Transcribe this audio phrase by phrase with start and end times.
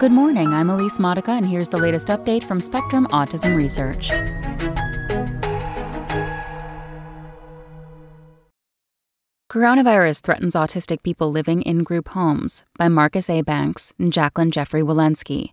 [0.00, 4.10] Good morning, I'm Elise Modica, and here's the latest update from Spectrum Autism Research.
[9.48, 13.42] Coronavirus Threatens Autistic People Living in Group Homes by Marcus A.
[13.42, 15.52] Banks and Jacqueline Jeffrey Wilensky.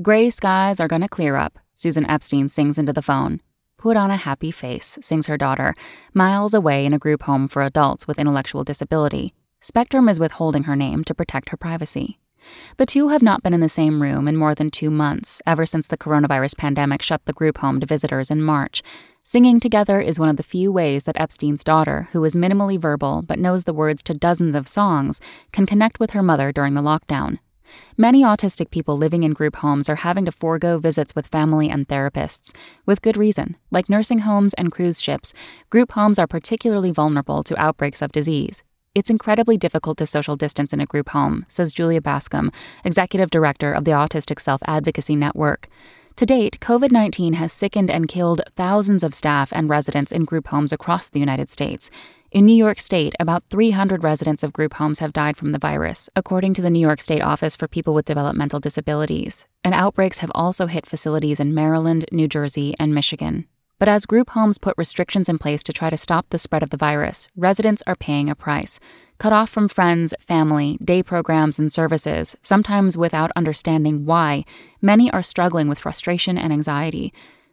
[0.00, 3.42] Gray skies are gonna clear up, Susan Epstein sings into the phone.
[3.76, 5.74] Put on a happy face, sings her daughter,
[6.14, 9.34] miles away in a group home for adults with intellectual disability.
[9.60, 12.18] Spectrum is withholding her name to protect her privacy.
[12.76, 15.64] The two have not been in the same room in more than two months, ever
[15.64, 18.82] since the coronavirus pandemic shut the group home to visitors in March.
[19.22, 23.22] Singing together is one of the few ways that Epstein's daughter, who is minimally verbal
[23.22, 26.82] but knows the words to dozens of songs, can connect with her mother during the
[26.82, 27.38] lockdown.
[27.96, 31.88] Many autistic people living in group homes are having to forego visits with family and
[31.88, 32.54] therapists,
[32.84, 33.56] with good reason.
[33.70, 35.32] Like nursing homes and cruise ships,
[35.70, 38.62] group homes are particularly vulnerable to outbreaks of disease.
[38.94, 42.52] It's incredibly difficult to social distance in a group home, says Julia Bascom,
[42.84, 45.68] executive director of the Autistic Self Advocacy Network.
[46.14, 50.46] To date, COVID 19 has sickened and killed thousands of staff and residents in group
[50.46, 51.90] homes across the United States.
[52.30, 56.08] In New York State, about 300 residents of group homes have died from the virus,
[56.14, 59.44] according to the New York State Office for People with Developmental Disabilities.
[59.64, 63.48] And outbreaks have also hit facilities in Maryland, New Jersey, and Michigan.
[63.84, 66.70] But as group homes put restrictions in place to try to stop the spread of
[66.70, 68.80] the virus, residents are paying a price.
[69.18, 74.46] Cut off from friends, family, day programs, and services, sometimes without understanding why,
[74.80, 77.12] many are struggling with frustration and anxiety.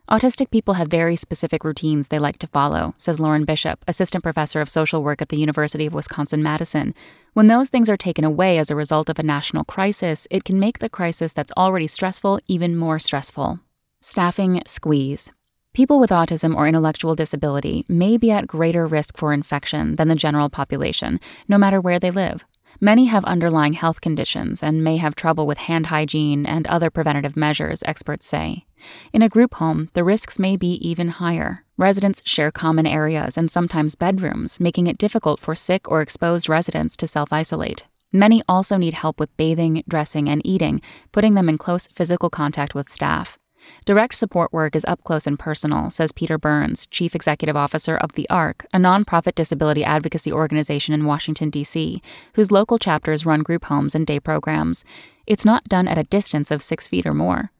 [0.10, 4.62] Autistic people have very specific routines they like to follow, says Lauren Bishop, assistant professor
[4.62, 6.96] of social work at the University of Wisconsin Madison.
[7.34, 10.62] When those things are taken away as a result of a national crisis, it can
[10.62, 13.60] make the crisis that's already stressful even more stressful.
[14.00, 15.30] Staffing squeeze.
[15.74, 20.16] People with autism or intellectual disability may be at greater risk for infection than the
[20.16, 22.44] general population, no matter where they live.
[22.82, 27.38] Many have underlying health conditions and may have trouble with hand hygiene and other preventative
[27.38, 28.66] measures, experts say.
[29.14, 31.64] In a group home, the risks may be even higher.
[31.78, 36.98] Residents share common areas and sometimes bedrooms, making it difficult for sick or exposed residents
[36.98, 37.86] to self isolate.
[38.12, 40.82] Many also need help with bathing, dressing, and eating,
[41.14, 43.38] putting them in close physical contact with staff.
[43.86, 48.14] Direct support work is up close and personal, says Peter Berns, Chief Executive Officer of
[48.14, 52.02] The ARC, a nonprofit disability advocacy organization in Washington, D.C.,
[52.36, 54.86] whose local chapters run group homes and day programs.
[55.26, 57.52] It's not done at a distance of six feet or more.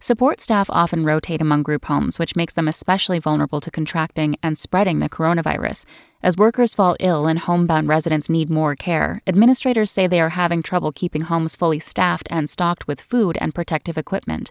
[0.00, 4.58] Support staff often rotate among group homes, which makes them especially vulnerable to contracting and
[4.58, 5.84] spreading the coronavirus.
[6.22, 10.62] As workers fall ill and homebound residents need more care, administrators say they are having
[10.62, 14.50] trouble keeping homes fully staffed and stocked with food and protective equipment.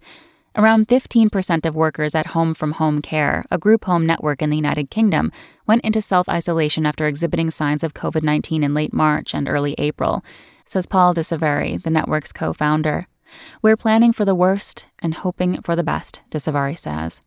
[0.54, 4.58] Around 15% of workers at Home from Home Care, a group home network in the
[4.58, 5.32] United Kingdom,
[5.66, 9.76] went into self isolation after exhibiting signs of COVID 19 in late March and early
[9.78, 10.26] April,
[10.66, 13.08] says Paul DeSavary, the network's co founder.
[13.62, 17.22] We're planning for the worst and hoping for the best, DeSavary says.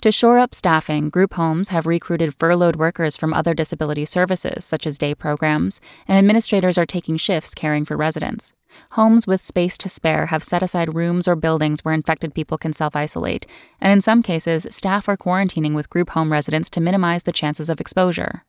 [0.00, 4.86] To shore up staffing, group homes have recruited furloughed workers from other disability services, such
[4.86, 8.52] as day programs, and administrators are taking shifts caring for residents.
[8.92, 12.72] Homes with space to spare have set aside rooms or buildings where infected people can
[12.72, 13.46] self isolate,
[13.80, 17.70] and in some cases, staff are quarantining with group home residents to minimize the chances
[17.70, 18.44] of exposure.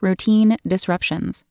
[0.00, 1.44] Routine disruptions.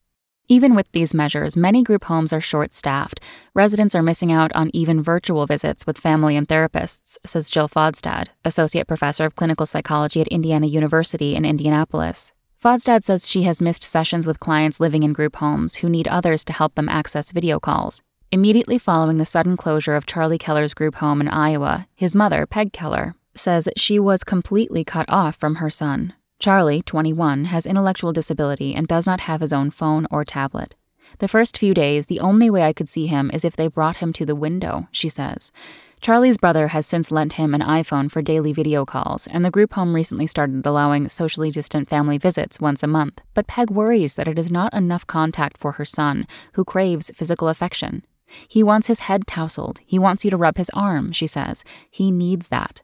[0.50, 3.22] Even with these measures, many group homes are short staffed.
[3.54, 8.28] Residents are missing out on even virtual visits with family and therapists, says Jill Fodstad,
[8.44, 12.34] Associate Professor of Clinical Psychology at Indiana University in Indianapolis.
[12.62, 16.44] Fodstad says she has missed sessions with clients living in group homes who need others
[16.46, 18.02] to help them access video calls.
[18.32, 22.74] Immediately following the sudden closure of Charlie Keller's group home in Iowa, his mother, Peg
[22.74, 26.14] Keller, says she was completely cut off from her son.
[26.44, 30.76] Charlie, 21, has intellectual disability and does not have his own phone or tablet.
[31.20, 33.96] The first few days, the only way I could see him is if they brought
[34.04, 35.54] him to the window, she says.
[36.02, 39.72] Charlie's brother has since lent him an iPhone for daily video calls, and the group
[39.72, 43.22] home recently started allowing socially distant family visits once a month.
[43.34, 47.48] But Peg worries that it is not enough contact for her son, who craves physical
[47.48, 48.04] affection.
[48.50, 49.80] He wants his head tousled.
[49.86, 51.64] He wants you to rub his arm, she says.
[51.90, 52.82] He needs that.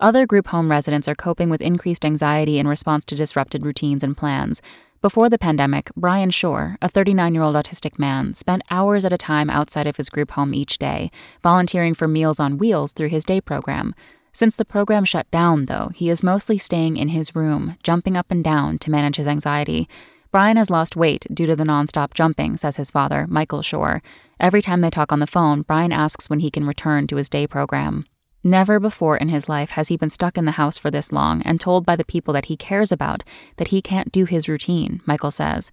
[0.00, 4.16] Other group home residents are coping with increased anxiety in response to disrupted routines and
[4.16, 4.62] plans.
[5.02, 9.18] Before the pandemic, Brian Shore, a 39 year old autistic man, spent hours at a
[9.18, 11.10] time outside of his group home each day,
[11.42, 13.94] volunteering for Meals on Wheels through his day program.
[14.32, 18.30] Since the program shut down, though, he is mostly staying in his room, jumping up
[18.30, 19.88] and down to manage his anxiety.
[20.30, 24.02] Brian has lost weight due to the nonstop jumping, says his father, Michael Shore.
[24.40, 27.28] Every time they talk on the phone, Brian asks when he can return to his
[27.28, 28.06] day program.
[28.44, 31.42] Never before in his life has he been stuck in the house for this long
[31.42, 33.22] and told by the people that he cares about
[33.56, 35.70] that he can't do his routine, Michael says.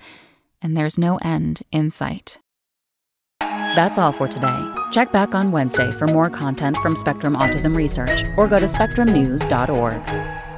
[0.62, 2.40] And there's no end in sight.
[3.40, 4.74] That's all for today.
[4.92, 10.49] Check back on Wednesday for more content from Spectrum Autism Research or go to spectrumnews.org.